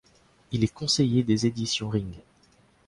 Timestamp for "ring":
1.89-2.15